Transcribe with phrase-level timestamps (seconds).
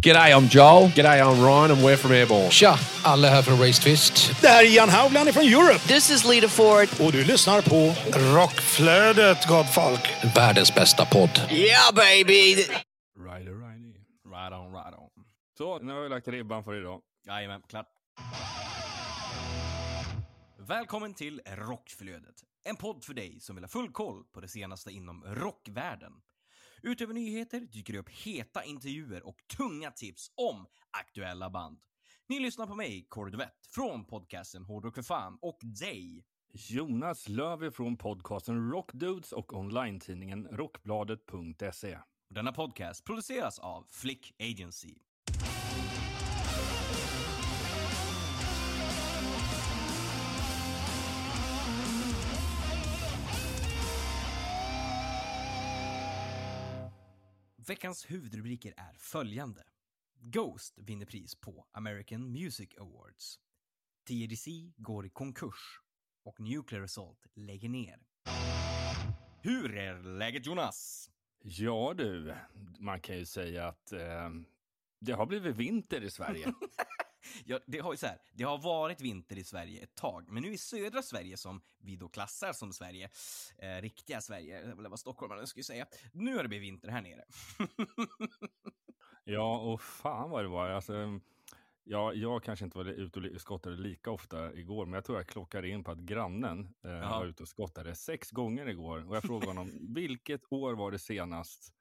[0.00, 0.88] G'day, I'm Joel.
[0.88, 2.50] G'day, I'm Ryan and we're from Airborne.
[2.50, 4.40] Tja, alla här från Race Twist.
[4.40, 5.78] Det här är Ian Haugland från Europe.
[5.78, 6.88] This is Lita Ford.
[7.06, 7.94] Och du lyssnar på
[8.34, 10.00] Rockflödet, gott folk.
[10.36, 11.40] Världens bästa podd.
[11.50, 12.54] Yeah, baby!
[12.54, 14.00] Rider, rider.
[14.34, 15.24] Right on, right on.
[15.58, 17.00] Så, nu har vi lagt ribban för idag.
[17.26, 17.86] Jajamän, klart.
[20.68, 22.34] Välkommen till Rockflödet.
[22.64, 26.12] En podd för dig som vill ha full koll på det senaste inom rockvärlden.
[26.82, 31.78] Utöver nyheter dyker det upp heta intervjuer och tunga tips om aktuella band.
[32.28, 36.24] Ni lyssnar på mig, Kåre Duvett, från podcasten Hårdrock för fan och dig.
[36.52, 41.98] Jonas Löv från podcasten Rockdudes och online-tidningen rockbladet.se.
[42.30, 44.94] Denna podcast produceras av Flick Agency.
[57.68, 59.62] Veckans huvudrubriker är följande.
[60.20, 63.38] Ghost vinner pris på American Music Awards.
[64.06, 65.80] TDC går i konkurs
[66.24, 67.98] och Nuclear Assault lägger ner.
[69.42, 71.10] Hur är läget Jonas?
[71.42, 72.34] Ja du,
[72.78, 74.30] man kan ju säga att eh,
[75.00, 76.46] det har blivit vinter i Sverige.
[77.44, 80.42] Ja, det har ju så här, det har varit vinter i Sverige ett tag, men
[80.42, 83.10] nu i södra Sverige som vi då klassar som Sverige,
[83.58, 87.24] eh, riktiga Sverige, eller vad stockholmarna skulle säga, nu har det blivit vinter här nere.
[89.24, 90.68] ja, och fan vad det var.
[90.68, 91.20] Alltså,
[91.84, 95.26] ja, jag kanske inte var ute och skottade lika ofta igår, men jag tror jag
[95.26, 99.08] klockade in på att grannen eh, var ute och skottade sex gånger igår.
[99.08, 101.72] Och jag frågade honom, vilket år var det senast?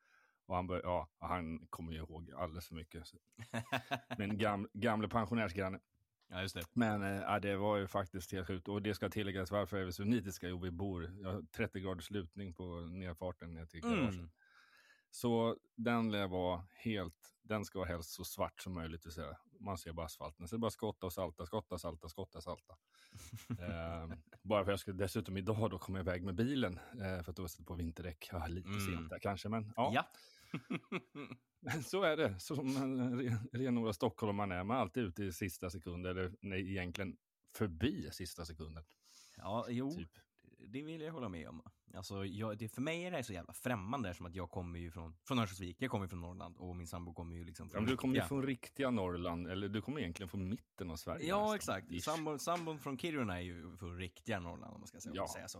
[0.47, 3.03] Och han, bör, ja, han kommer ju ihåg alldeles för mycket.
[4.17, 5.79] Men gam, gamle pensionärsgranne.
[6.29, 6.65] ja, just det.
[6.73, 8.67] Men äh, det var ju faktiskt helt sjukt.
[8.67, 10.47] Och det ska tilläggas varför är vi så nitiska?
[10.47, 14.13] Jo, vi bor jag har 30 graders lutning på nedfarten ner till garaget.
[14.13, 14.29] Mm.
[15.11, 19.05] Så den lär vara helt, den ska vara helst så svart som möjligt.
[19.05, 20.47] Vill säga, man ser bara asfalten.
[20.47, 22.77] Så det är bara skotta och salta, skotta, salta, skotta, salta.
[23.49, 27.35] eh, bara för jag skulle dessutom idag då komma iväg med bilen eh, för att
[27.35, 28.29] då sätta på vinterdäck.
[28.31, 28.79] Ja, lite Mm.
[28.81, 29.91] sent där kanske, men ja.
[29.93, 30.07] Ja.
[31.85, 34.63] Så är det, så som en ren- renodlad stockholmare är.
[34.63, 37.17] Man är alltid ute i sista sekunden, eller nej, egentligen
[37.53, 38.83] förbi sista sekunden.
[39.37, 40.09] ja, jo, Typ.
[40.67, 41.61] det vill jag hålla med om.
[41.93, 44.91] Alltså, jag, det, för mig är det så jävla främmande som att jag kommer ju
[44.91, 47.71] från, från Örnsköldsvik, jag kommer ju från Norrland och min sambo kommer ju liksom Ja,
[47.71, 50.95] från men du kommer ju från riktiga Norrland, eller du kommer egentligen från mitten av
[50.95, 51.27] Sverige.
[51.27, 51.55] Ja, nästan.
[51.77, 52.03] exakt.
[52.03, 55.27] Sambon, sambon från Kiruna är ju från riktiga Norrland om man ska säga, Ja.
[55.33, 55.57] säga så.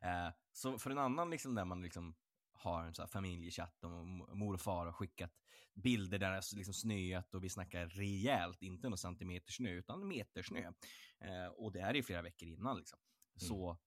[0.00, 2.14] Eh, så för en annan liksom där man liksom
[2.64, 3.90] har en så familjechatt och
[4.36, 5.32] mor och far har skickat
[5.74, 10.08] bilder där det har liksom snöat och vi snackar rejält, inte någon centimeter snö utan
[10.08, 10.72] meter snö.
[11.20, 12.98] Eh, och det här är ju flera veckor innan liksom.
[13.40, 13.48] Mm.
[13.48, 13.78] Så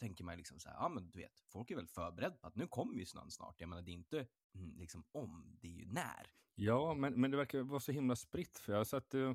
[0.00, 2.56] tänker man liksom så här, ja men du vet, folk är väl förberedda på att
[2.56, 3.60] nu kommer ju snön snart.
[3.60, 6.30] Jag menar det är inte mm, liksom om, det är ju när.
[6.54, 8.58] Ja, men, men det verkar vara så himla spritt.
[8.58, 9.32] För jag satt eh,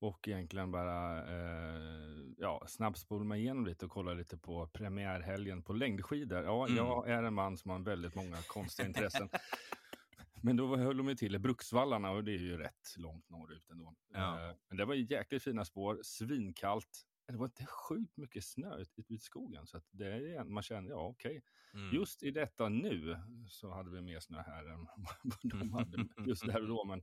[0.00, 5.72] och egentligen bara eh, ja, snabbspolade mig igenom lite och kollade lite på premiärhelgen på
[5.72, 6.44] längdskidor.
[6.44, 6.76] Ja, Mm.
[6.76, 9.28] jag är en man som har väldigt många konstiga intressen.
[10.42, 13.70] Men då höll de ju till i Bruksvallarna och det är ju rätt långt norrut
[13.70, 13.94] ändå.
[14.12, 14.48] Ja.
[14.48, 17.04] Eh, Men det var ju jäkligt fina spår, svinkallt.
[17.28, 19.66] Det var inte sjukt mycket snö ute i skogen.
[19.66, 20.06] Så att det
[20.36, 21.42] är, man känner, ja okej.
[21.74, 21.94] Mm.
[21.94, 23.16] Just i detta nu
[23.48, 24.86] så hade vi mer snö här än
[25.22, 26.84] vad de hade just där och då.
[26.84, 27.02] Men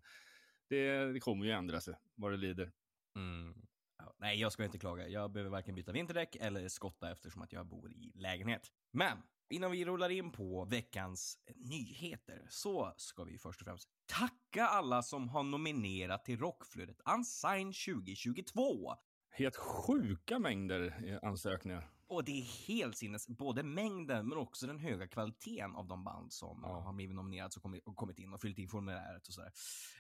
[0.67, 2.72] det, det kommer ju ändra sig vad det lider.
[3.15, 3.53] Mm.
[3.97, 5.07] Ja, nej, jag ska inte klaga.
[5.07, 8.71] Jag behöver varken byta vinterdäck eller skotta eftersom att jag bor i lägenhet.
[8.91, 9.17] Men
[9.49, 15.01] innan vi rullar in på veckans nyheter så ska vi först och främst tacka alla
[15.03, 18.95] som har nominerat till Rockflödet Unsigned 2022.
[19.29, 21.89] Helt sjuka mängder eh, ansökningar.
[22.07, 26.33] Och det är helt sinnes, både mängden men också den höga kvaliteten av de band
[26.33, 26.79] som Ja.
[26.79, 29.51] har blivit nominerade och kommit, kommit in och fyllt in formuläret och sådär.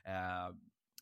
[0.05, 0.55] Eh,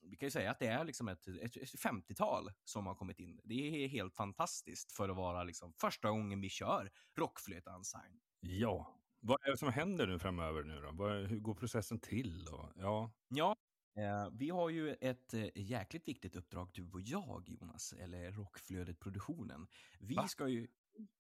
[0.04, 3.20] vi kan ju säga att det är liksom ett, ett, ett 50-tal som har kommit
[3.20, 3.40] in.
[3.44, 8.20] Det är helt fantastiskt för att vara liksom första gången vi kör Rockflöt Unsigned.
[8.40, 9.00] Ja.
[9.20, 11.08] Vad är det som händer nu framöver nu då?
[11.08, 12.48] Hur går processen till?
[12.48, 13.56] Och, ja, Ja,
[13.98, 19.68] eh, vi har ju ett eh, jäkligt viktigt uppdrag du och jag Jonas, eller Rockflödet-produktionen.
[20.00, 20.28] Vi Va?
[20.28, 20.68] ska ju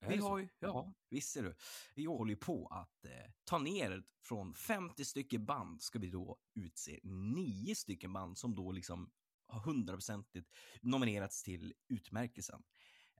[0.08, 1.56] Vi har ju, ja, visst är du.
[1.96, 6.38] Vi håller ju på att eh, ta ner från 50 stycken band ska vi då
[6.54, 9.12] utse nio stycken band som då liksom
[9.48, 10.50] har hundraprocentigt
[10.82, 12.64] nominerats till utmärkelsen.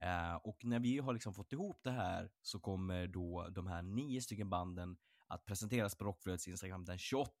[0.00, 3.82] Eh, och när vi har liksom fått ihop det här så kommer då de här
[3.82, 4.96] nio stycken banden
[5.26, 7.32] att presenteras på Rockflödets Instagram den 28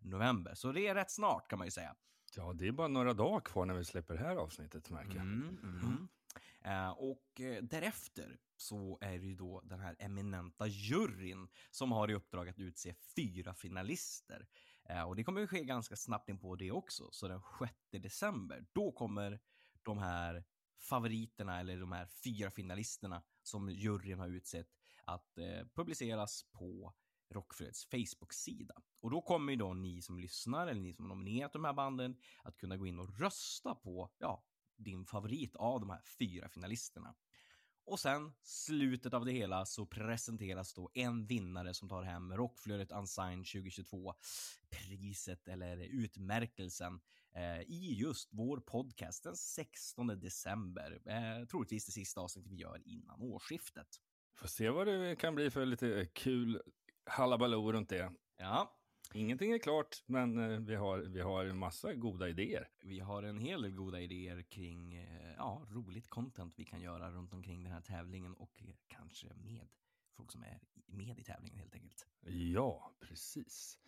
[0.00, 0.54] november.
[0.54, 1.96] Så det är rätt snart kan man ju säga.
[2.36, 5.22] ja, det är bara några dagar kvar när vi släpper det här avsnittet märker jag.
[5.22, 6.08] Mm, mm.
[6.64, 12.10] Eh, och eh, därefter så är det ju då den här eminenta juryn som har
[12.10, 14.48] i uppdrag att utse fyra finalister.
[14.84, 17.08] Eh, och det kommer att ske ganska snabbt in på det också.
[17.10, 19.40] Så den 6 december, då kommer
[19.82, 20.44] de här
[20.78, 24.68] favoriterna eller de här fyra finalisterna som juryn har utsett
[25.04, 26.94] att eh, publiceras på
[27.30, 28.74] Rockfreds Facebook-sida.
[29.00, 32.16] Och då kommer ju då ni som lyssnar eller ni som nominerat de här banden
[32.42, 34.44] att kunna gå in och rösta på, ja,
[34.80, 37.14] din favorit av de här fyra finalisterna.
[37.84, 42.92] Och sen, slutet av det hela, så presenteras då en vinnare som tar hem Rockflödet
[42.92, 44.14] Unsigned 2022
[44.70, 47.00] priset eller utmärkelsen
[47.34, 51.00] eh, i just vår podcast den 16 december.
[51.06, 53.88] Eh, troligtvis det sista avsnittet vi gör innan årsskiftet.
[54.34, 56.62] Får se vad det kan bli för lite kul
[57.04, 58.12] halabaloo runt det.
[58.36, 58.79] Ja,
[59.14, 62.68] Ingenting är klart, men eh, vi har, vi har en massa goda idéer.
[62.82, 67.10] vi har en hel del goda idéer kring eh, ja, roligt content vi kan göra
[67.10, 69.68] runt omkring den här tävlingen och eh, kanske med
[70.16, 72.06] folk som är med i tävlingen helt enkelt.
[72.26, 73.78] Ja, precis.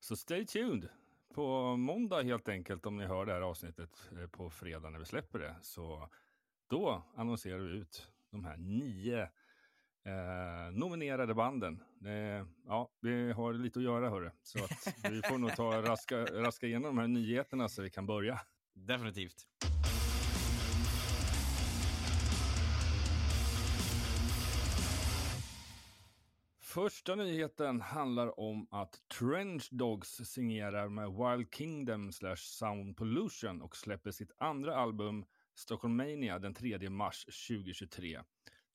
[0.00, 0.88] Så stay tuned.
[1.34, 5.38] På måndag helt enkelt, om ni hör det här avsnittet på fredag när vi släpper
[5.38, 6.08] det, så
[6.66, 9.30] då annonserar vi ut de här nio
[10.04, 11.82] eh, nominerade banden.
[12.04, 16.24] Eh, ja, vi har lite att göra hörru, så att vi får nog ta raska,
[16.24, 18.40] raska igenom de här nyheterna så vi kan börja.
[18.74, 19.46] Definitivt.
[26.74, 33.76] Första nyheten handlar om att Trench Dogs signerar med Wild Kingdom slash Sound Pollution och
[33.76, 35.24] släpper sitt andra album
[35.54, 38.20] Stockholmania den 3 mars 2023.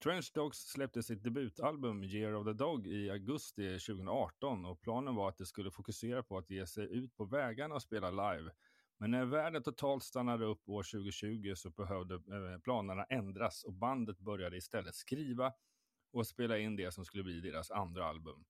[0.03, 5.29] Trench Dogs släppte sitt debutalbum Year of the Dog i augusti 2018 och planen var
[5.29, 8.51] att det skulle fokusera på att ge sig ut på vägarna och spela live.
[8.97, 14.19] Men när världen totalt stannade upp år 2020 så behövde eh, planerna ändras och bandet
[14.19, 15.53] började istället skriva
[16.13, 18.45] och spela in det som skulle bli deras andra album.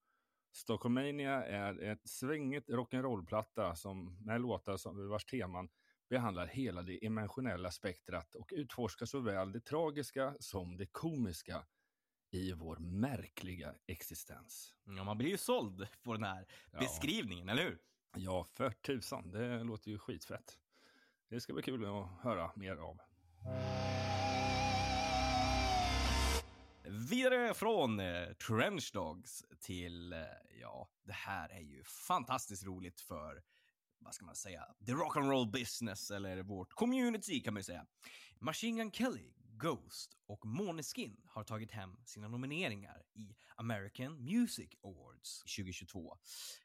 [0.51, 5.69] Stockholmania är ett svängigt rock'n'roll-platta som med låtar som vars teman
[6.09, 11.65] behandlar hela det emotionella spektrat och utforskar såväl det tragiska som det komiska
[12.31, 14.75] i vår märkliga existens.
[14.83, 16.79] Ja, man blir ju såld på den här Ja.
[16.79, 17.79] beskrivningen, eller hur?
[18.15, 20.59] Ja, för tusan, det låter ju skitfett.
[21.29, 22.99] Det ska bli kul att höra mer av.
[27.09, 30.19] Vidare från eh, Trench Dogs till, eh,
[30.61, 33.43] ja, det här är ju fantastiskt roligt för,
[33.99, 37.63] vad ska man säga, the rock and roll business eller vårt community kan man ju
[37.63, 37.85] säga.
[38.39, 45.43] Machine Gun Kelly, Ghost och Måneskin har tagit hem sina nomineringar i American Music Awards
[45.57, 46.17] 2022.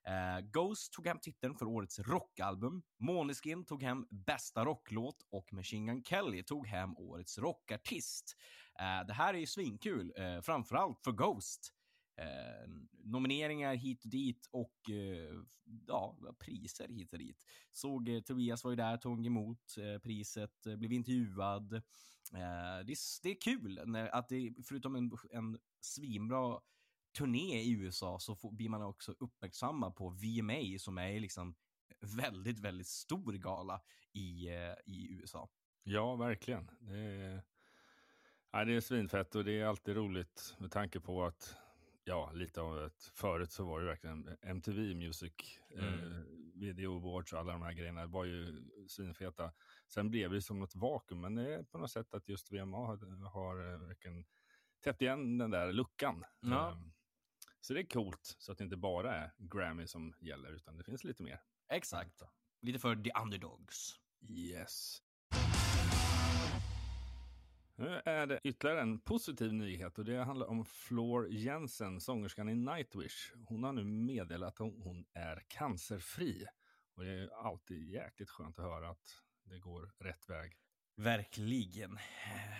[0.06, 5.86] Eh, Ghost tog hem titeln för årets rockalbum, Måneskin tog hem bästa rocklåt och Machine
[5.86, 8.36] Gun Kelly tog hem årets rockartist.
[8.81, 11.73] Eh, det här är ju svinkul, eh, framförallt för Ghost.
[12.16, 12.69] Eh,
[13.05, 15.34] nomineringar hit och dit och eh,
[15.87, 17.46] ja, priser hit och dit.
[17.72, 21.72] Såg eh, Tobias var ju där, tog emot eh, priset, eh, blev intervjuad.
[21.75, 21.81] Eh,
[22.84, 26.61] det, är, det är kul när, att det, förutom en, en svinbra
[27.19, 31.55] turné i USA så får, blir man också uppmärksamma på VMA som är liksom
[32.00, 33.81] väldigt, väldigt stor gala
[34.12, 35.49] i, eh, i USA.
[35.82, 36.70] Ja, verkligen.
[36.81, 37.43] Det är,
[38.50, 41.56] ja, det är svinfett och det är alltid roligt med tanke på att
[42.04, 45.32] ja, lite av ett förut så var det verkligen MTV Music,
[45.70, 46.12] Mm.
[46.12, 46.18] eh,
[46.54, 49.52] Video Awards och alla de här grejerna var ju svinfeta.
[49.88, 52.76] Sen blev det som något vakuum, men det är på något sätt att just VMA
[52.76, 54.24] har, har eh, verkligen
[54.84, 56.24] täppt igen den där luckan.
[56.40, 56.70] Ja.
[56.70, 56.79] Eh,
[57.60, 60.84] Så det är coolt, så att det inte bara är Grammy som gäller, utan det
[60.84, 61.40] finns lite mer.
[61.69, 62.22] Exakt.
[62.60, 64.00] Lite för the underdogs.
[64.29, 65.02] Yes.
[67.76, 72.54] Nu är det ytterligare en positiv nyhet och det handlar om Floor Jensen, sångerskan i
[72.54, 73.32] Nightwish.
[73.46, 76.46] Hon har nu meddelat att hon, är cancerfri.
[76.94, 80.52] Och det är alltid jäkligt skönt att höra att det går rätt väg.
[80.96, 81.98] Verkligen.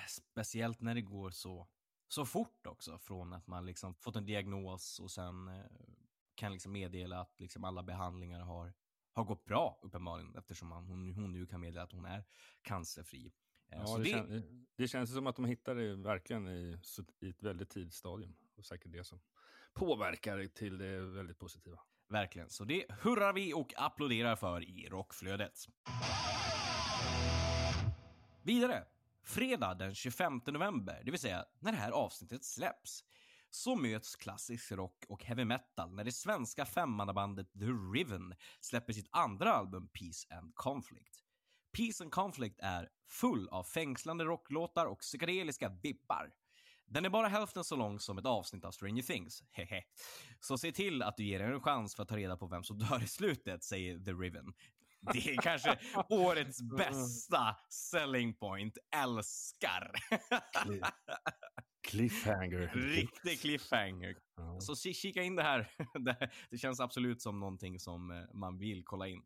[0.09, 1.68] Speciellt när det går så,
[2.09, 2.99] så fort också.
[2.99, 5.64] Från att man liksom fått en diagnos och sen eh,
[6.35, 8.75] kan liksom meddela att liksom alla behandlingar har,
[9.12, 10.37] har gått bra uppenbarligen.
[10.37, 12.25] Eftersom man, hon, hon nu kan meddela att hon är
[12.62, 13.33] cancerfri.
[13.76, 16.78] Ja, det, det, kän, det känns som att de hittar det verkligen i,
[17.21, 18.37] i ett väldigt tidigt stadium.
[18.57, 19.21] Och säkert det som
[19.75, 21.78] påverkar till det väldigt positiva.
[22.09, 22.50] Verkligen.
[22.50, 25.66] Så det hurrar vi och applåderar för i rockflödet.
[28.43, 28.85] Vidare.
[29.26, 33.04] Fredag den 25 november, det vill säga när det här avsnittet släpps,
[33.50, 37.64] så möts klassisk rock och heavy metal när det svenska femmannabandet The
[37.95, 41.24] Riven släpper sitt andra album Peace and Conflict.
[41.76, 46.31] Peace and Conflict är full av fängslande rocklåtar och psykedeliska vibbar.
[46.87, 49.43] Den är bara hälften så lång som ett avsnitt av Stranger Things.
[49.52, 49.83] Hehe.
[50.40, 52.64] Så se till att du ger den en chans för att ta reda på vem
[52.64, 54.52] som dör i slutet, säger The Riven.
[55.12, 55.78] Det är kanske
[56.09, 58.78] årets bästa selling point.
[58.97, 59.90] Älskar!
[61.88, 62.69] Cliffhanger.
[62.75, 64.16] Riktig cliffhanger.
[64.61, 65.71] Så ki- kika in det här.
[66.04, 69.23] Det- Det känns absolut som någonting som eh, man vill kolla in.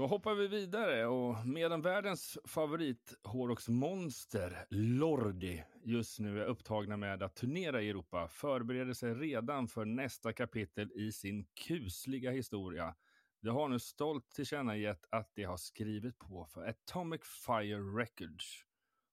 [0.00, 7.22] Då hoppar vi vidare och medan världens favorit hårdrocksmonster Lordi just nu är upptagna med
[7.22, 12.94] att turnera i Europa förbereder sig redan för nästa kapitel i sin kusliga historia.
[13.40, 18.64] De har nu stolt tillkännagett att de har skrivit på för Atomic Fire Records.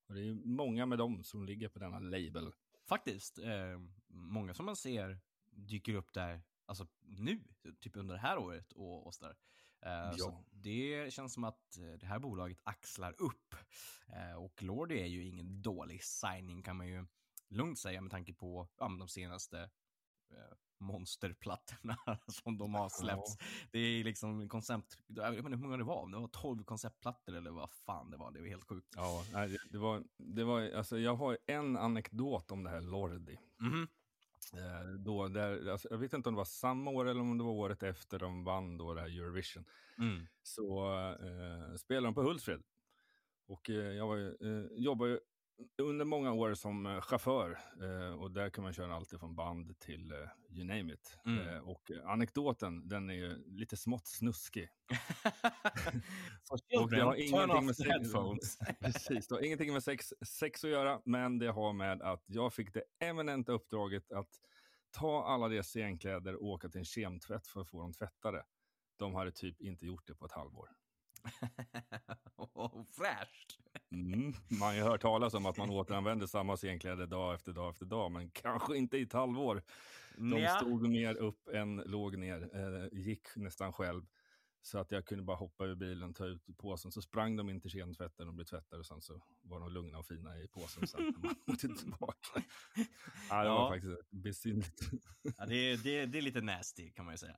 [0.08, 2.51] Och det är många med dem som ligger på denna label.
[2.89, 5.20] Faktiskt, eh, många som man ser
[5.51, 7.39] dyker upp där, alltså nu,
[7.79, 9.36] typ under det här året och, och sådär.
[9.81, 10.43] Eh, Så Ja.
[10.51, 13.55] det känns som att eh, det här bolaget axlar upp.
[14.07, 17.05] Eh, och Lordi är ju ingen dålig signing kan man ju
[17.50, 19.69] lugnt säga med tanke på ja, de senaste
[20.79, 23.38] monsterplattorna som de har släppts.
[23.72, 27.36] Det är liksom koncept, jag vet inte hur många det var, det var 12 konceptplattor
[27.36, 28.93] eller vad fan det var, det var helt sjukt.
[28.96, 29.24] Ja,
[29.72, 33.38] det- var, det var, alltså jag har en anekdot om det här Lordi.
[33.60, 33.81] Mhm.
[33.81, 33.88] Eh,
[35.00, 37.51] då, där, alltså, jag vet inte om det var samma år eller om det var
[37.51, 39.65] året efter de vann då det här Eurovision.
[39.98, 40.27] Mm.
[40.44, 42.63] Så eh, spelade de på Hultsfred.
[43.46, 45.20] Och eh, jag var, eh, jobbade ju
[45.82, 47.60] under många år som eh, chaufför.
[47.82, 50.18] Eh, och där kan man köra allt från band till eh,
[50.50, 51.18] you name it.
[51.26, 51.64] Mm.
[51.64, 54.70] Och anekdoten, den är ju lite smått snuskig.
[56.80, 57.90] Och det har ingenting med sex,
[58.80, 62.54] precis, det har ingenting med sex, sex att göra, men det har med att jag
[62.54, 64.30] fick det eminenta uppdraget att
[64.92, 68.46] ta alla deras scenkläder och åka till en kemtvätt för att få dem tvättade.
[68.98, 70.70] De hade typ inte gjort det på ett halvår.
[72.36, 73.60] oh, fräscht.
[73.91, 74.34] Mm.
[74.48, 77.86] Man har ju hört talas om att man återanvänder samma scenkläder dag efter dag efter
[77.86, 79.63] dag, men kanske inte i ett halvår.
[80.17, 80.55] De Nja.
[80.60, 84.05] stod mer upp än låg ner, eh, gick nästan själv.
[84.62, 87.62] Så att jag kunde bara hoppa ur bilen, ta ut påsen, så sprang de in
[87.62, 90.88] till kemtvätten och blev tvättade och sen så var de lugna och fina i påsen
[90.88, 92.43] sen när man åkte tillbaka.
[93.29, 93.69] Ja, det var Ja.
[93.69, 94.79] faktiskt besynligt.
[95.38, 97.36] Ja, det, är- det, det är lite nasty kan man ju säga.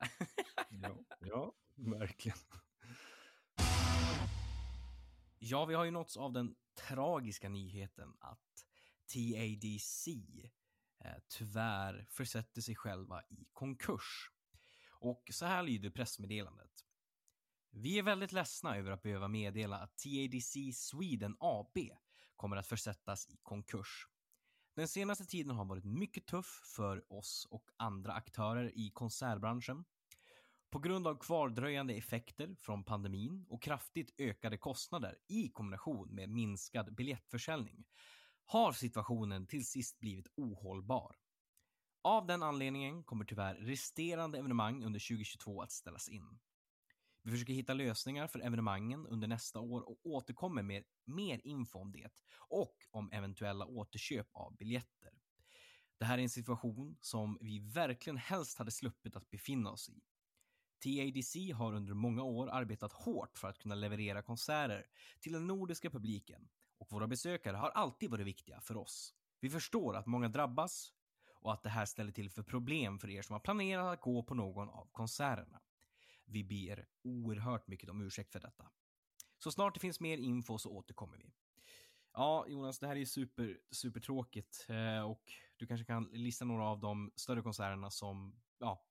[0.70, 2.38] ja, ja, verkligen.
[5.42, 6.56] Ja, vi har ju nåtts av den
[6.88, 8.66] tragiska nyheten att
[9.14, 10.08] TADC
[11.00, 14.32] eh, tyvärr försätter sig själva i konkurs.
[14.92, 16.86] Och så här lyder pressmeddelandet.
[17.72, 21.78] Vi är väldigt ledsna över att behöva meddela att TADC Sweden AB
[22.36, 24.08] kommer att försättas i konkurs.
[24.76, 29.86] Den senaste tiden har varit mycket tuff för oss och andra aktörer i konsertbranschen.
[30.70, 36.96] På grund av kvardröjande effekter från pandemin och kraftigt ökade kostnader i kombination med minskad
[36.96, 37.86] biljettförsäljning
[38.46, 41.16] har situationen till sist blivit ohållbar.
[42.02, 46.40] Av den anledningen kommer tyvärr resterande evenemang under 2022 att ställas in.
[47.24, 51.92] Vi försöker hitta lösningar för evenemangen under nästa år och återkommer med mer info om
[51.92, 52.10] det
[52.50, 55.12] och om eventuella återköp av biljetter.
[55.98, 60.02] Det här är en situation som vi verkligen helst hade sluppit att befinna oss i.
[60.80, 64.86] TADC har under många år arbetat hårt för att kunna leverera konserter
[65.20, 69.14] till den nordiska publiken och våra besökare har alltid varit viktiga för oss.
[69.40, 70.94] Vi förstår att många drabbas
[71.42, 74.24] och att det här ställer till för problem för er som har planerat att gå
[74.24, 75.62] på någon av konserterna.
[76.26, 78.70] Vi ber oerhört mycket om ursäkt för detta.
[79.44, 81.34] Så snart det finns mer info så återkommer vi.
[82.14, 85.24] Ja, Jonas, det här är super, supertråkigt eh, och
[85.58, 88.89] du kanske kan lista några av de större konserterna som, ja,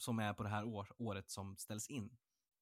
[0.00, 2.10] som är på det här år, året som ställs in.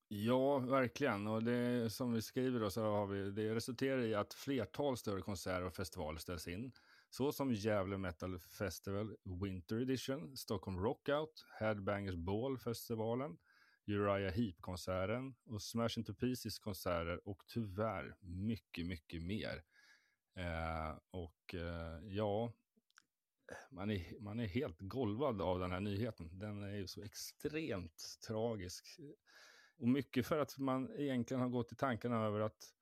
[0.09, 1.27] Ja, verkligen.
[1.27, 5.21] Och det som vi skriver då så har vi, det resulterar i att flertal större
[5.21, 6.73] konserter och festivaler ställs in.
[7.11, 13.39] Så som Gävle Metal Festival Winter Edition, Stockholm Rockout, Headbangers Ball-festivalen,
[13.87, 19.63] Uriah Heep-konserten och Smash Into Pieces-konserter och tyvärr mycket, mycket mer.
[20.37, 22.53] Eh, och eh, ja,
[23.71, 26.39] man är, man är helt golvad av den här nyheten.
[26.39, 28.87] Den är ju så extremt tragisk.
[29.79, 32.75] Och mycket för att man egentligen har gått i tankarna över att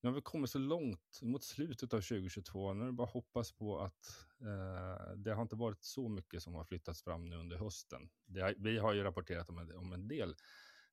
[0.00, 2.72] nu har vi kommit så långt mot slutet av 2022.
[2.72, 6.42] Nu är det bara att hoppas på att eh, det har inte varit så mycket
[6.42, 8.10] som har flyttats fram nu under hösten.
[8.26, 10.34] Det vi har ju rapporterat om en, om en del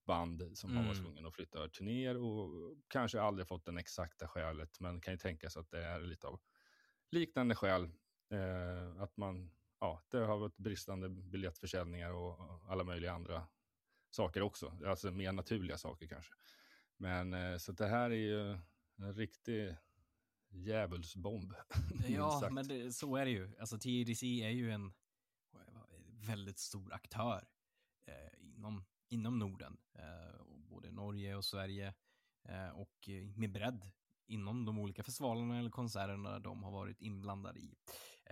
[0.05, 1.03] band som har varit Mm.
[1.05, 5.57] tvungna att flytta turnéer och kanske aldrig fått den exakta skälet, men kan ju tänkas
[5.57, 6.39] att det är lite av
[7.11, 7.89] liknande skäl.
[8.33, 13.47] Eh, att man, ja, det har varit bristande biljettförsäljningar och, alla möjliga andra
[14.09, 14.77] saker också.
[14.85, 16.33] Alltså mer naturliga saker kanske.
[16.97, 18.57] Men eh, så det här är ju
[18.95, 19.75] en riktig,
[20.49, 21.53] djävulsbomb.
[22.07, 23.51] Ja, men det, så är det ju.
[23.59, 24.93] Alltså TDC är ju en
[26.27, 27.47] väldigt stor aktör
[28.05, 29.77] eh, inom, inom Norden.
[29.93, 31.93] Eh, och både Norge och Sverige.
[32.43, 33.91] Eh, och eh, med bredd
[34.27, 37.75] inom de olika festivalerna eller konserterna de har varit inblandade i.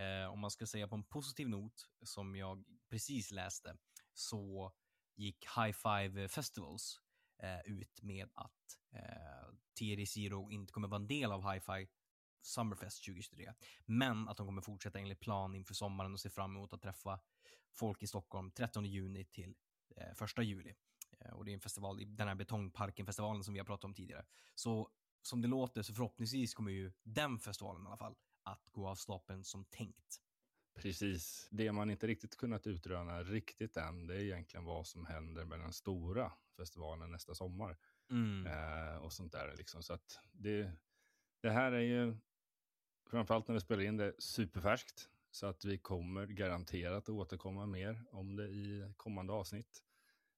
[0.01, 3.77] Eh, om man ska säga på en positiv not, som jag precis läste,
[4.13, 4.71] så
[5.15, 6.99] gick High Five Festivals
[7.43, 11.87] eh, ut med att eh, TDC Zero inte kommer vara en del av High Five
[12.41, 13.53] Summerfest 2023.
[13.85, 17.19] Men att de kommer fortsätta enligt plan inför sommaren och se fram emot att träffa
[17.73, 19.55] folk i Stockholm 13 juni till
[19.95, 20.73] eh, 1 juli.
[21.19, 23.93] Eh, och det är en festival, i den här Betongparken-festivalen som vi har pratat om
[23.93, 24.25] tidigare.
[24.55, 24.89] Så
[25.21, 28.95] som det låter så förhoppningsvis kommer ju den festivalen i alla fall att gå av
[28.95, 30.21] stapeln som tänkt.
[30.75, 31.47] Precis.
[31.51, 35.59] Det man inte riktigt kunnat utröna riktigt än, det är egentligen vad som händer med
[35.59, 37.77] den stora festivalen nästa sommar.
[38.11, 38.45] Mm.
[38.45, 39.55] eh, och sånt där.
[39.57, 39.83] Liksom.
[39.83, 40.71] Så att det,
[41.41, 42.17] det här är ju,
[43.09, 45.09] framförallt när vi spelar in det, superfärskt.
[45.31, 49.83] Så att vi kommer garanterat att återkomma mer om det i kommande avsnitt.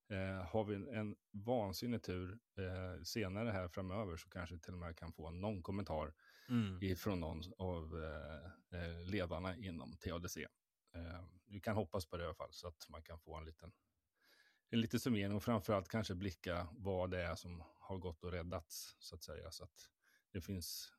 [0.10, 4.98] Eh, har vi en vansinnig tur eh, senare här framöver så kanske till och med
[4.98, 6.14] kan få någon kommentar
[6.54, 6.78] Mm.
[6.82, 10.38] ifrån någon av eh, eh, ledarna inom TADC.
[10.96, 13.46] Eh, vi kan hoppas på det i alla fall så att man kan få en
[13.46, 13.72] liten,
[14.70, 18.96] en liten summering och framförallt kanske blicka vad det är som har gått och räddats
[19.00, 19.52] så att säga.
[19.52, 19.90] Så att
[20.32, 20.94] det finns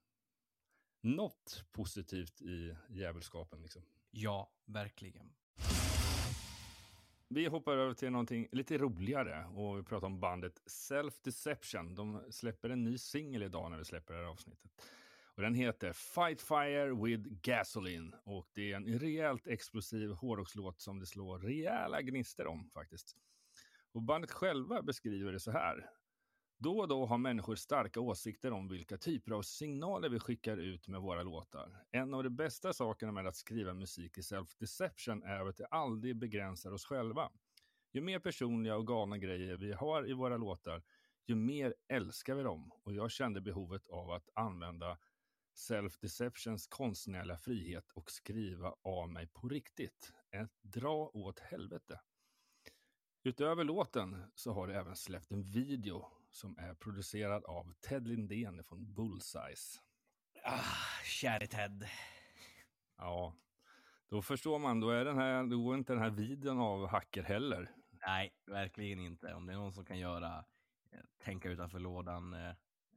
[1.01, 3.63] något positivt i djävulskapen.
[3.63, 3.83] Liksom.
[4.11, 5.33] Ja, verkligen.
[7.29, 11.95] Vi hoppar över till någonting lite roligare och vi pratar om bandet Self Deception.
[11.95, 14.71] De släpper en ny singel idag när vi släpper det här avsnittet.
[15.37, 20.99] Och den heter Fight Fire with Gasoline och det är en rejält explosiv hårdrockslåt som
[20.99, 23.17] det slår rejäla gnister om faktiskt.
[23.93, 25.91] Och bandet själva beskriver det så här.
[26.59, 30.89] Då och då har människor starka åsikter om vilka typer av signaler vi skickar ut
[30.89, 31.85] med våra låtar.
[31.91, 36.17] En av de bästa sakerna med att skriva musik i self-deception är att det aldrig
[36.17, 37.31] begränsar oss själva.
[37.93, 40.83] Ju mer personliga och galna grejer vi har i våra låtar,
[41.27, 42.71] ju mer älskar vi dem.
[42.83, 44.99] Och jag kände behovet av att använda
[45.55, 50.13] self-deceptions konstnärliga frihet och skriva av mig på riktigt.
[50.31, 52.01] Ett dra åt helvete.
[53.23, 58.65] Utöver låten så har det även släppt en video som är producerad av Ted Lindén
[58.65, 59.81] från Bullsize.
[60.45, 61.89] Ah, käre Ted.
[62.97, 63.37] Ja,
[64.09, 67.23] då förstår man, då är den här, då går inte den här videon av hacker
[67.23, 67.71] heller.
[67.91, 69.35] Nej, verkligen inte.
[69.35, 70.45] Om det är någon som kan göra
[70.91, 72.49] eh, tänka utanför lådan eh,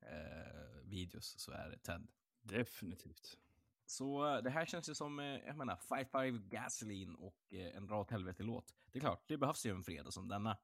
[0.02, 2.08] eh, videos så är det Ted.
[2.48, 3.38] Definitivt.
[3.86, 7.78] Så eh, det här känns ju som, eh, jag menar, Five Five Gasoline och eh,
[7.78, 8.74] en dra åt helvete-låt.
[8.92, 10.58] Det är klart, det behövs ju en fredag som denna.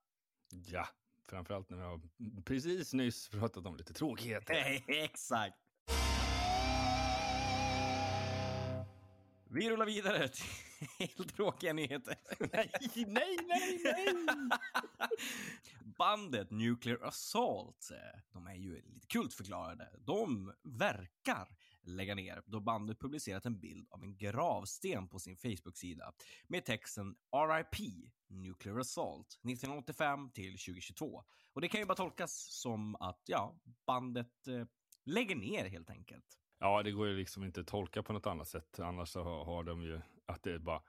[0.50, 0.88] Ja,
[1.30, 2.02] framförallt när vi har
[2.46, 4.84] precis nyss pratat om lite tråkigheter.
[4.88, 5.58] Exakt.
[9.50, 10.28] Vi rullar vidare
[10.98, 12.16] till tråkiga nyheter.
[12.40, 12.72] nej,
[13.08, 14.50] nej, nej, nej!
[15.98, 17.92] Bandet Nuclear Assault,
[18.32, 19.90] de är ju lite kultförklarade.
[20.00, 21.48] De verkar
[21.84, 26.14] lägga ner då bandet publicerat en bild av en gravsten på sin Facebook-sida
[26.48, 31.24] med texten RIP Nuclear Assault 1985 till 2022.
[31.54, 34.66] Och det kan ju bara tolkas som att, ja, bandet eh,
[35.06, 36.40] lägger ner helt enkelt.
[36.60, 38.80] Ja, det går ju liksom inte att tolka på något annat sätt.
[38.80, 40.82] Annars så har, har de ju att det är bara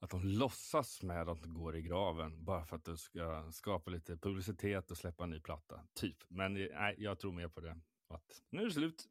[0.00, 3.90] att de låtsas med att de går i graven bara för att de ska skapa
[3.90, 5.80] lite publicitet och släppa en ny platta.
[5.94, 6.16] Typ.
[6.28, 7.80] Men eh, nej, jag tror mer på det.
[8.08, 9.08] Att nu är det slut.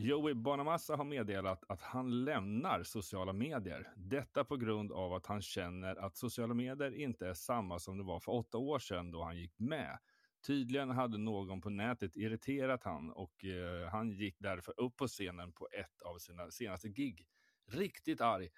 [0.00, 3.92] Joey Bonamassa har meddelat att han lämnar sociala medier.
[3.96, 8.04] Detta på grund av att han känner att sociala medier inte är samma som det
[8.04, 9.98] var för åtta år sedan då han gick med.
[10.46, 15.52] Tydligen hade någon på nätet irriterat han och eh, han gick därför upp på scenen
[15.52, 17.26] på ett av sina senaste gig.
[17.66, 18.48] Riktigt arg.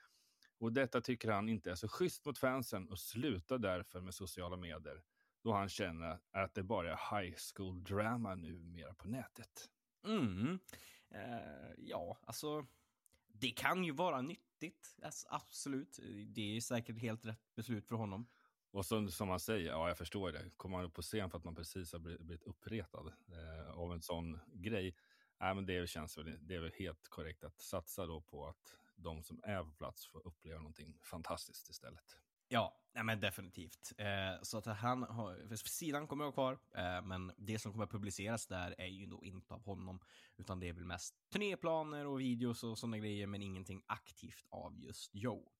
[0.58, 4.56] Och detta tycker han inte är så schysst mot fansen och slutar därför med sociala
[4.56, 5.02] medier.
[5.42, 9.70] Då han känner att det bara är high school drama numera på nätet.
[10.06, 10.58] Mm.
[11.10, 12.66] Eh, ja, alltså.
[13.32, 14.96] Det kan ju vara nyttigt.
[15.02, 15.98] Alltså, absolut.
[16.26, 18.26] Det är säkert helt rätt beslut för honom.
[18.72, 21.38] Och så, som man säger, ja jag förstår det, kommer man upp på scen för
[21.38, 24.96] att man precis har blivit, blivit uppretad eh, av en sån grej,
[25.40, 28.78] nej men det känns väl, det är väl helt korrekt att satsa då på att
[28.96, 32.16] de som är på plats får uppleva någonting fantastiskt istället.
[32.52, 33.92] Ja, nej men definitivt.
[33.98, 37.72] Eh, så att han har, för sidan kommer att vara kvar, eh, men det som
[37.72, 40.00] kommer att publiceras där är ju då inte av honom,
[40.36, 44.78] utan det är väl mest turnéplaner och videos och sådana grejer, men ingenting aktivt av
[44.78, 45.52] just Joe.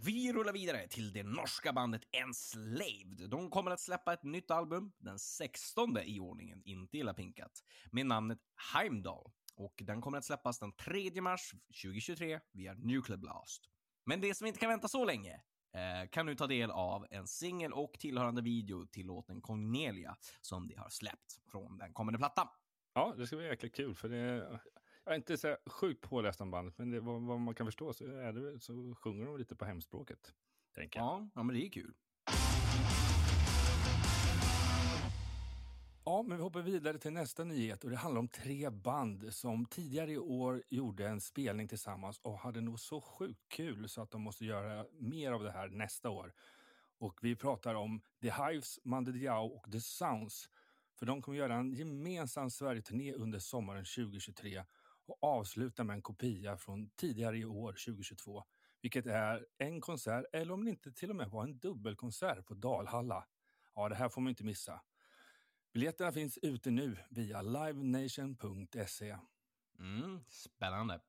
[0.00, 3.30] Vi rullar vidare till det norska bandet Enslaved.
[3.30, 8.06] De kommer att släppa ett nytt album, den 16 i ordningen, inte illa pinkat, med
[8.06, 8.38] namnet
[8.74, 9.30] Heimdall.
[9.56, 13.77] Och den kommer att släppas den 3 mars 2023 via Nuclear Blast.
[14.08, 15.34] Men det som inte kan vänta så länge
[15.74, 20.68] eh, kan nu ta del av en singel och tillhörande video till låten Cornelia som
[20.68, 22.48] de har släppt från den kommande plattan.
[22.94, 24.60] Ja, det ska bli jäkla kul för det
[25.04, 27.92] jag är inte så sjukt påläst om bandet, men det, vad, vad, man kan förstå
[27.92, 30.34] så, är det, så sjunger de lite på hemspråket.
[30.74, 31.06] Tänker jag.
[31.06, 31.94] Ja, ja, men det är kul.
[36.08, 39.66] Ja, men vi hoppar vidare till nästa nyhet och det handlar om tre band som
[39.66, 44.10] tidigare i år gjorde en spelning tillsammans och hade nog så sjukt kul så att
[44.10, 46.32] de måste göra mer av det här nästa år.
[46.98, 50.48] Och vi pratar om The Hives, Mande Diao och The Sounds.
[50.98, 54.64] För de kommer göra en gemensam Sverige-turné under sommaren 2023
[55.06, 58.44] och avsluta med en kopia från tidigare i år, 2022.
[58.82, 62.54] Vilket är en konsert, eller om det inte till och med var en dubbelkonsert på
[62.54, 63.26] Dalhalla.
[63.74, 64.80] Ja, det här får man inte missa.
[65.78, 69.16] Biljetterna finns ute nu via livenation.se.
[69.78, 71.00] Mm, spännande.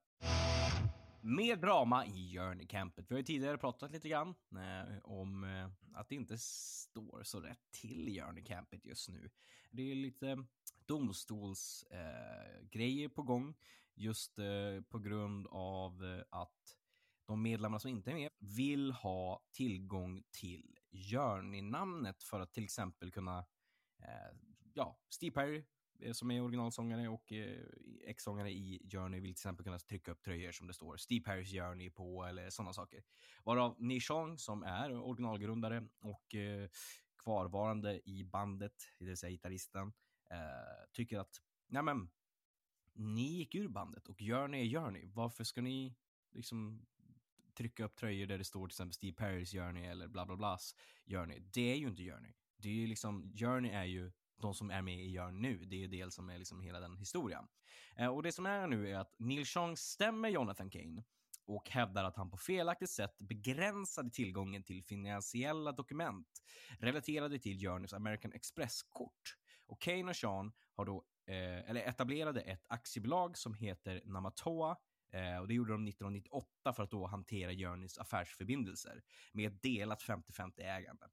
[1.22, 3.06] Mer drama i Journey-campet.
[3.10, 7.40] Vi har ju tidigare pratat lite grann eh, om eh, att det inte står så
[7.40, 9.30] rätt till i Journey-campet just nu.
[9.72, 10.46] Det är lite
[10.86, 13.56] domstolsgrejer eh, på gång
[13.96, 16.78] just eh, på grund av eh, att
[17.26, 23.12] de medlemmar som inte är med vill ha tillgång till Journey-namnet för att till exempel
[23.12, 23.38] kunna,
[24.00, 24.36] eh,
[24.74, 25.66] ja, Steve Perry
[26.00, 27.64] eh, som är originalsångare och eh,
[28.06, 31.52] ex-sångare i Journey vill till exempel kunna trycka upp tröjor som det står Steve Perrys
[31.52, 33.04] Journey på eller sådana saker.
[33.44, 36.70] Varav Nishong som är originalgrundare och eh,
[37.18, 39.94] kvarvarande i bandet, det vill säga gitarristen,
[40.32, 40.38] eh,
[40.94, 42.10] tycker att nej men,
[42.94, 45.06] ni gick ur bandet och Journey är Journey.
[45.06, 45.96] Varför ska ni
[46.32, 46.86] liksom
[47.54, 50.76] trycka upp tröjor där det står till exempel Steve Perrys Journey eller bla bla blas
[51.06, 51.40] Journey?
[51.40, 52.34] Det är ju inte Journey.
[52.58, 55.58] Det är ju liksom, Journey är ju de som är med i Gör nu.
[55.66, 57.48] Det är ju det som är liksom hela den historien.
[57.96, 61.04] Eh, och det som är nu är att Neil Chong stämmer Jonathan Kane
[61.46, 66.28] och hävdar att han på felaktigt sätt begränsade tillgången till finansiella dokument
[66.80, 69.36] relaterade till Journeys American Express-kort.
[69.66, 74.78] Och Kane och Sean har då eh, eller etablerade ett aktiebolag som heter Namatoa
[75.12, 80.04] eh, och det gjorde de 1998 för att då hantera Journeys affärsförbindelser med ett delat
[80.04, 81.06] 50-50 ägande.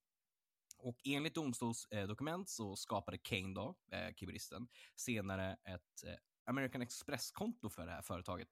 [0.87, 7.87] Och enligt domstolsdokument så skapade Kane då, eh, keyboardisten, senare ett eh, American Express-konto för
[7.87, 8.49] det här företaget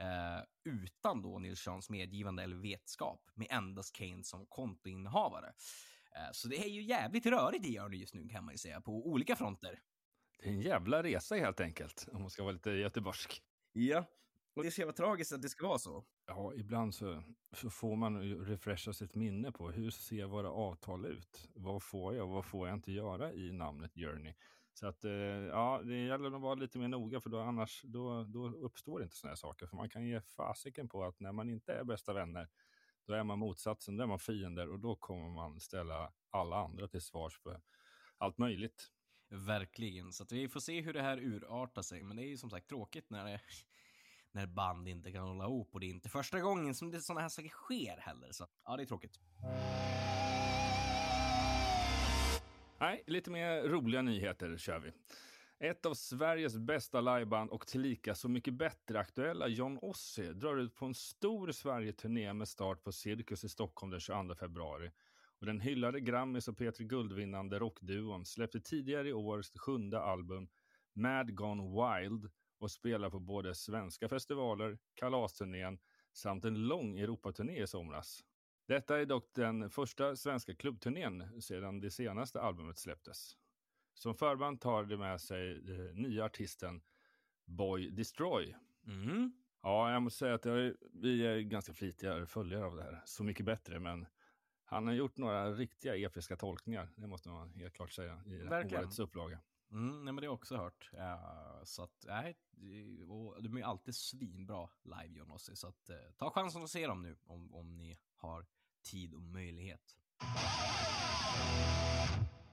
[0.00, 5.52] eh, utan då Nils Seans medgivande eller vetskap med endast Kane som kontoinnehavare.
[6.16, 8.80] Eh, så det är ju jävligt rörigt i Journey just nu kan man ju säga
[8.80, 9.80] på olika fronter.
[10.38, 13.42] Det är en jävla resa helt enkelt, om man ska vara lite göteborgsk.
[13.72, 14.04] Ja,
[14.54, 16.04] det är så jävla tragiskt att det ska vara så.
[16.26, 21.48] Ja, ibland så, så får man refresha sitt minne på hur ser våra avtal ut?
[21.54, 24.34] Vad får jag och vad får jag inte göra i namnet Journey?
[24.74, 28.24] Så att eh, ja, det gäller att vara lite mer noga för då annars då,
[28.24, 29.66] då uppstår inte sådana här saker.
[29.66, 32.48] För man kan ge fasiken på att när man inte är bästa vänner,
[33.06, 36.88] då är man motsatsen, då är man fiender och då kommer man ställa alla andra
[36.88, 37.60] till svars för
[38.18, 38.92] allt möjligt.
[39.28, 42.02] Verkligen, så att vi får se hur det här urartar sig.
[42.02, 43.40] Men det är ju som sagt tråkigt när, det,
[44.32, 47.20] när band inte kan hålla ihop och det är inte första gången som det sådana
[47.20, 48.28] här saker sker heller.
[48.32, 49.20] Så ja, det är tråkigt.
[52.80, 54.92] Nej, lite mer roliga nyheter kör vi.
[55.68, 60.74] Ett av Sveriges bästa liveband och tillika så mycket bättre aktuella John Ossie drar ut
[60.74, 64.90] på en stor Sverige-turné med start på Cirkus i Stockholm den 22 februari.
[65.40, 70.48] Och den hyllade Grammis och Peter Guldvinnande rockduon släppte tidigare i år sitt sjunde album
[70.94, 72.30] Mad Gone Wild
[72.62, 75.78] och spelar på både svenska festivaler, kalasturnén
[76.12, 78.24] samt en lång Europaturné i somras.
[78.66, 83.36] Detta är dock den första svenska klubbturnén sedan det senaste albumet släpptes.
[83.94, 86.82] Som förband tar det med sig eh, nya artisten
[87.44, 88.54] Boy Destroy.
[88.86, 89.32] Mm.
[89.62, 93.02] Ja, jag måste säga att är, vi är ganska flitiga följare av det här.
[93.04, 94.06] Så mycket bättre, men
[94.64, 96.88] han har gjort några riktiga episka tolkningar.
[96.96, 98.84] Det måste man helt klart säga i Verkligen.
[98.84, 99.38] årets upplaga.
[99.72, 100.90] Mm, nej, men det har jag också hört.
[100.94, 102.36] Uh, så att, nej,
[103.08, 105.56] och de är alltid svinbra live, Jonossi.
[105.56, 108.46] Så att, uh, ta chansen att se dem nu om, om ni har
[108.82, 109.96] tid och möjlighet.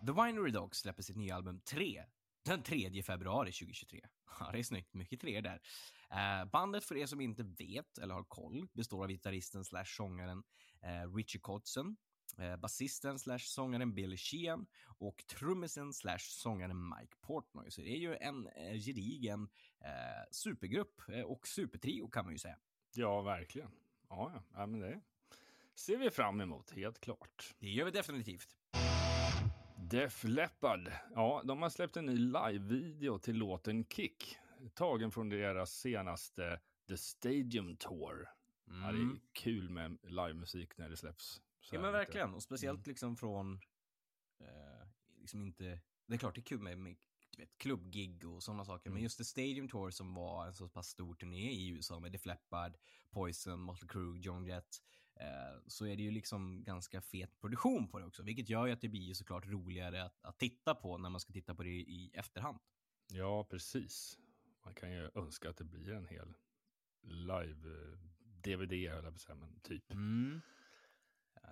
[0.06, 2.06] The Winery Dogs släpper sitt nya album 3
[2.46, 4.02] den 3 februari 2023.
[4.40, 4.94] Ja, det är snyggt.
[4.94, 5.62] Mycket tre där.
[6.12, 10.44] Uh, bandet, för er som inte vet eller har koll, består av gitarristen slash sångaren
[10.86, 11.98] uh, Richie Kotzen,
[12.62, 17.72] basisten slash sångaren Billy Sheehan och trummisen slash sångaren Mike Portnoy.
[17.72, 19.50] Så det är ju en uh, gedigen
[20.32, 22.58] supergrupp och supertrio kan man ju säga.
[22.94, 23.72] Ja, verkligen.
[24.10, 24.66] Ja, ja.
[24.66, 25.02] men det
[25.76, 27.56] ser vi fram emot, helt klart.
[27.60, 28.58] Det gör vi definitivt.
[29.78, 34.38] Def Leppard, ja, de har släppt en ny live-video till låten Kick,
[34.74, 38.28] tagen från deras senaste The Stadium Tour.
[38.68, 38.82] Mm.
[38.82, 41.42] Ja, det är kul med livemusik när det släpps.
[41.76, 42.90] Ja men verkligen, och speciellt Mm.
[42.90, 43.54] liksom från,
[44.40, 46.96] eh, liksom inte, det är klart det är kul med, med
[47.32, 49.04] du vet, klubbgig och sådana saker, men Mm.
[49.04, 52.26] just The Stadium Tour som var en så pass stor turné i USA med Def
[52.26, 52.78] Leppard,
[53.12, 54.82] Poison, Motley Crue, John Jett,
[55.16, 58.72] eh, så är det ju liksom ganska fet produktion på det också, vilket gör ju
[58.74, 61.64] att det blir ju såklart roligare att, att titta på när man ska titta på
[61.64, 62.60] det i efterhand.
[63.12, 64.18] Ja, precis.
[64.66, 66.34] Man kan ju önska att det blir en hel
[67.04, 69.92] live-DVD, höll jag på att säga, men typ.
[69.92, 70.42] Mm.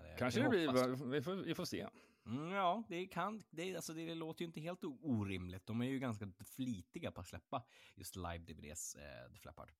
[0.03, 1.87] Det- Kanske det blir, vi får, vi får se.
[2.25, 5.65] Mm, ja, det kan, det, alltså det låter ju inte helt orimligt.
[5.65, 7.63] De är ju ganska flitiga på att släppa
[7.95, 9.71] just live-DVDs, eh, The Flappard.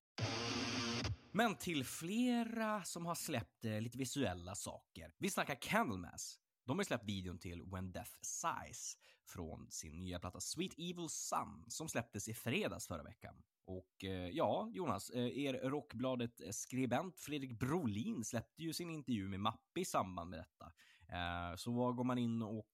[1.32, 5.14] Men till flera som har släppt eh, lite visuella saker.
[5.18, 6.40] Vi snackar Candlemass.
[6.66, 11.66] De har släppt videon till When Death Sighs från sin nya platta Sweet Evil Sun
[11.68, 13.44] som släpptes i fredags förra veckan.
[13.68, 19.80] Och eh, ja, Jonas, eh, er Rockbladet-skribent Fredrik Brolin släppte ju sin intervju med Mappe
[19.80, 20.72] i samband med detta.
[21.10, 22.72] Eh, så var går man in och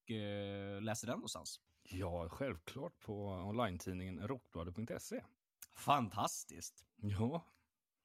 [0.82, 1.60] läser den någonstans?
[1.84, 5.24] Ja, självklart på online-tidningen rockbladet.se.
[5.76, 6.86] Fantastiskt!
[6.96, 7.46] Ja.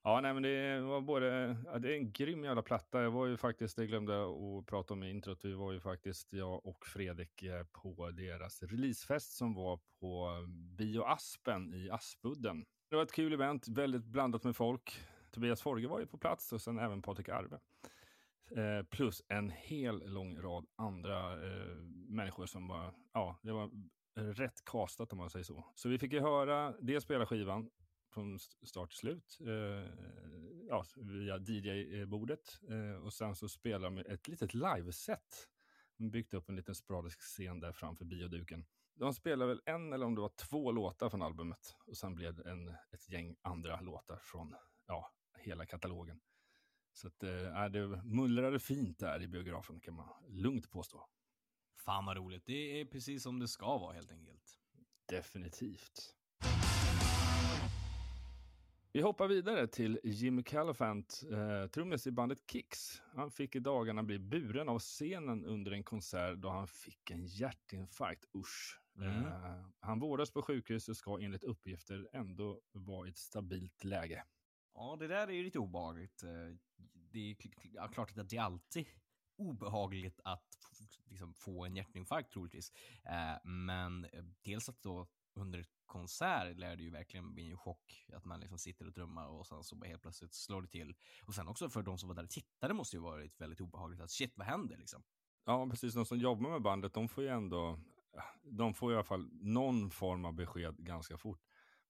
[0.03, 3.03] Ja, nej, men det var både, ja, det är en grym jävla platta.
[3.03, 5.81] Jag var ju faktiskt, det glömde jag att prata om i introt, vi var ju
[5.81, 10.45] faktiskt, jag och Fredrik, på deras releasefest som var på
[10.79, 12.65] Bio Aspen i Aspudden.
[12.89, 15.01] Det var ett kul event, väldigt blandat med folk.
[15.31, 17.59] Tobias Forge var ju på plats och sen även Patrik Arve.
[18.57, 21.77] Eh, plus en hel lång rad andra eh,
[22.09, 23.71] människor som var, ja, det var
[24.15, 25.65] rätt castat om man säger så.
[25.75, 27.71] Så vi fick ju höra det spela skivan
[28.13, 29.91] från start till slut, eh,
[30.69, 32.61] ja, via DJ-bordet.
[32.69, 35.49] Eh, och sen så spelade de ett litet liveset.
[35.97, 38.65] De byggt upp en liten sporadisk scen där framför bioduken.
[38.99, 41.77] De spelade väl en eller om det var två låtar från albumet.
[41.87, 44.55] Och sen blev det en, ett gäng andra låtar från
[44.87, 46.21] ja, hela katalogen.
[46.93, 51.09] Så att, eh, det mullrade fint där i biografen kan man lugnt påstå.
[51.77, 52.47] Fan vad roligt.
[52.47, 54.59] Det är precis som det ska vara helt enkelt.
[55.09, 56.15] Definitivt.
[58.93, 63.03] Vi hoppar vidare till Jimmy Califant, eh, trummis i bandet Kicks.
[63.15, 67.27] Han fick i dagarna bli buren av scenen under en konsert då han fick en
[67.27, 68.25] hjärtinfarkt.
[68.35, 68.81] Usch.
[68.99, 69.27] Mm.
[69.27, 74.25] Eh, han vårdas på sjukhus och ska enligt uppgifter ändå vara i ett stabilt läge.
[74.75, 76.23] Ja, det där är ju lite obehagligt.
[76.23, 76.57] Eh,
[77.13, 77.37] Det är
[77.73, 78.87] ja, klart att det är alltid
[79.37, 80.47] obehagligt att
[81.07, 82.73] liksom, få en hjärtinfarkt troligtvis.
[83.05, 84.07] Eh, Men
[84.43, 88.59] dels att då under konsert lär det ju verkligen bli en chock att man liksom
[88.59, 90.95] sitter och trummar och sen så helt plötsligt slår det till.
[91.27, 94.01] Och sen också för de som var där och tittade måste ju varit väldigt obehagligt
[94.01, 95.03] att shit, vad händer liksom?
[95.45, 95.95] Ja, precis.
[95.95, 97.81] De som jobbar med bandet, de får ju ändå,
[98.43, 101.41] de får i alla fall någon form av besked ganska fort.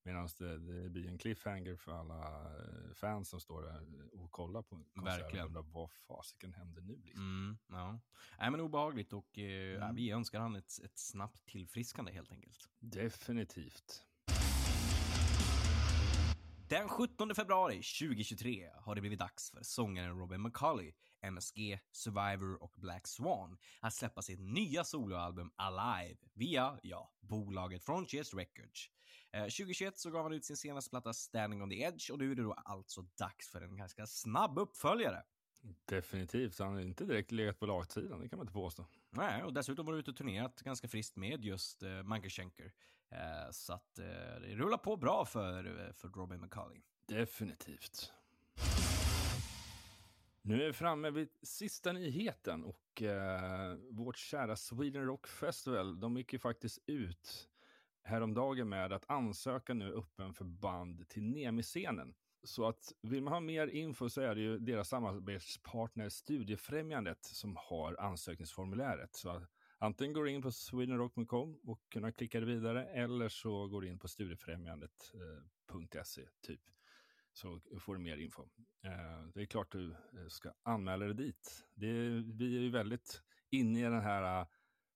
[0.03, 4.61] Medan det, det blir en cliffhanger för alla eh, fans som står där och kollar
[4.61, 5.03] på konserten.
[5.03, 5.45] Verkligen.
[5.45, 7.01] Undrar, Vad fasiken händer nu?
[7.03, 7.23] Liksom.
[7.23, 7.99] Mm, ja.
[8.39, 9.95] Nej men obehagligt och eh, Mm.
[9.95, 12.69] vi önskar han ett, ett snabbt tillfriskande helt enkelt.
[12.79, 14.05] Definitivt.
[16.69, 22.73] Den 17 februari 2023 har det blivit dags för sångaren Robin McCauley, MSG, Survivor och
[22.77, 28.89] Black Swan att släppa sitt nya soloalbum Alive via, ja, bolaget Frontiers Records.
[29.31, 32.31] Eh, 2021 så gav han ut sin senaste platta Standing on the Edge och nu
[32.31, 35.23] är det då alltså dags för en ganska snabb uppföljare.
[35.85, 36.59] Definitivt.
[36.59, 38.85] Han har inte direkt legat på lagsidan, det kan man inte påstå.
[39.09, 42.73] Nej, och dessutom var du ute och turnerat ganska friskt med just eh, Michael Schenker.
[43.09, 44.05] Eh, så att eh,
[44.41, 46.81] det rullar på bra för, eh, för Robin McCauley.
[47.07, 48.11] Definitivt.
[50.41, 56.17] Nu är vi framme vid sista nyheten och eh, vårt kära Sweden Rock Festival, de
[56.17, 57.49] gick ju faktiskt ut
[58.03, 62.13] häromdagen med att ansökan nu är öppen för band till Nemi-scenen.
[62.43, 67.57] Så att vill man ha mer info så är det ju deras samarbetspartner Studiefrämjandet som
[67.59, 69.15] har ansökningsformuläret.
[69.15, 69.45] Så
[69.77, 73.99] antingen går du in på swedenrock.com och kunna klicka vidare eller så går du in
[73.99, 76.61] på studiefrämjandet.se typ
[77.33, 78.43] så får du mer info.
[78.83, 81.65] Eh, det är klart du eh, ska anmäla dig dit.
[81.73, 81.93] Det
[82.37, 84.47] vi är ju väldigt inne i den här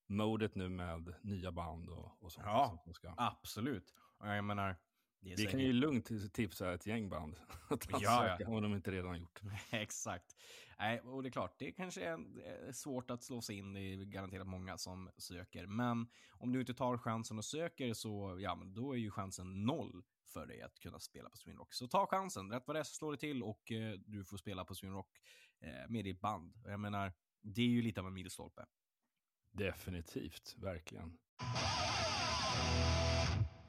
[0.06, 2.46] modet nu med nya band och, och sånt.
[2.46, 2.80] Ja.
[2.84, 3.14] som ska.
[3.16, 3.94] Absolut.
[4.20, 4.76] Jag menar,
[5.24, 7.36] Vi kan ju lugnt tipsa ett gäng band
[7.70, 7.96] att ja.
[7.96, 9.40] ansöka om de inte redan har gjort.
[9.70, 10.36] Exakt.
[10.78, 13.72] Nej, och det är klart, det kanske är eh, svårt att slå sig in.
[13.72, 15.66] Det är garanterat många som söker.
[15.66, 19.64] Men om du inte tar chansen och söker så, ja, men då är ju chansen
[19.64, 21.74] noll för dig att kunna spela på Swinrock.
[21.74, 22.50] Så ta chansen.
[22.50, 25.08] Rätt vad det är så slår det till och eh, du får spela på Swinrock
[25.60, 26.54] eh, med ditt band.
[26.64, 28.66] Jag menar, det är ju lite av en milstolpe.
[29.52, 31.18] Definitivt, verkligen.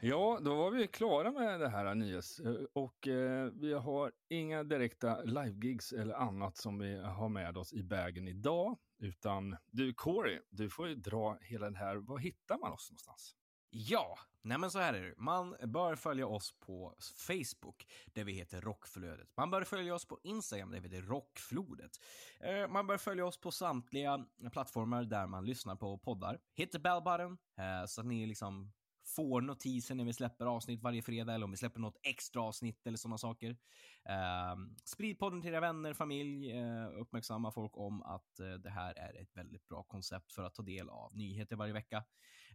[0.08, 4.64] Ja, då var vi klara med det här nyhets eh, och eh, vi har inga
[4.64, 8.78] direkta live-gigs eller annat som vi har med oss i vägen idag.
[9.00, 11.96] Utan du Corey, du får ju dra hela den här.
[11.96, 13.36] Var hittar man oss någonstans?
[13.70, 15.14] Ja, nej men så här är det.
[15.18, 16.96] Man bör följa oss på
[17.28, 19.30] Facebook, där vi heter Rockflödet.
[19.38, 21.92] Man bör följa oss på Instagram, där vi heter Rockflodet.
[22.40, 26.40] Eh, man bör följa oss på samtliga plattformar där man lyssnar på poddar.
[26.54, 28.72] Hit the bell button, eh, så att ni liksom
[29.16, 32.88] får notiser när vi släpper avsnitt varje fredag eller om vi släpper något extra avsnitt
[32.88, 33.50] eller sådana saker.
[34.06, 38.94] Eh, sprid podden till era vänner, familj, eh, uppmärksamma folk om att eh, det här
[38.98, 42.04] är ett väldigt bra koncept för att ta del av nyheter varje vecka.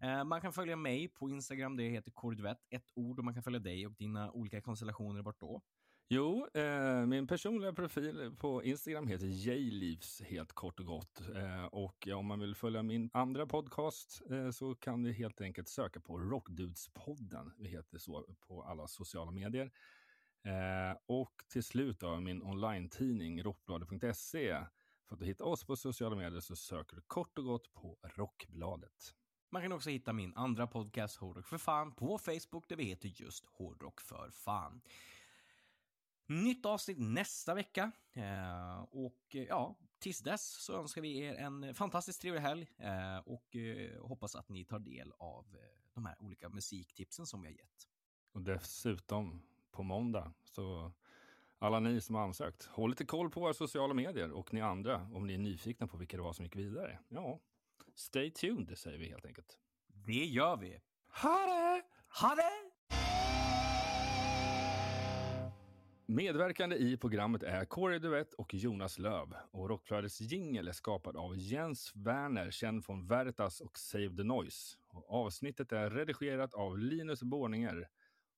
[0.00, 3.42] Eh, man kan följa mig på Instagram, det heter Kordvett, ett ord, och man kan
[3.42, 5.62] följa dig och dina olika konstellationer vart då?
[6.12, 11.20] Jo, eh, min personliga profil på Instagram heter Jleaves helt kort och gott.
[11.36, 15.68] Eh, och om man vill följa min andra podcast eh, så kan ni helt enkelt
[15.68, 17.52] söka på Rockdudespodden.
[17.58, 19.70] Vi heter så på alla sociala medier.
[20.44, 24.64] Eh, och till slut då, min online-tidning rockbladet.se.
[25.08, 29.14] För att hitta oss på sociala medier så söker du kort och gott på Rockbladet.
[29.52, 33.08] Man kan också hitta min andra podcast Hårdrock för fan på Facebook där vi heter
[33.08, 34.82] just Hårdrock för fan.
[36.30, 37.92] Nytt avsnitt nästa vecka.
[38.12, 43.18] Eh, och eh, ja, tills dess så önskar vi er en fantastiskt trevlig helg eh,
[43.18, 45.60] och eh, hoppas att ni tar del av eh,
[45.94, 47.88] de här olika musiktipsen som vi har gett.
[48.32, 50.92] Och dessutom på måndag så
[51.58, 55.08] alla ni som har ansökt, håll lite koll på våra sociala medier och ni andra
[55.12, 56.98] om ni är nyfikna på vilka det var som gick vidare.
[57.08, 57.40] Ja,
[57.94, 59.58] stay tuned säger vi helt enkelt.
[59.86, 60.80] Det gör vi.
[61.22, 61.82] Ha det!
[62.20, 62.69] Ha det!
[66.10, 71.36] Medverkande i programmet är Corey Duett och Jonas Löv och Rockflödets jingel är skapad av
[71.36, 74.76] Jens Werner, känd från Veritas och Save the Noise.
[74.88, 77.88] Och avsnittet är redigerat av Linus Borninger.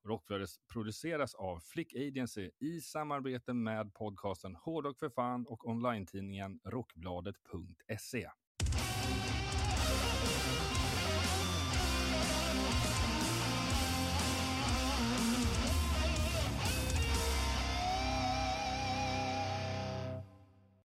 [0.04, 8.28] Rockflödet produceras av Flick Agency i samarbete med podcasten Hårdrock för fan och online-tidningen Rockbladet.se.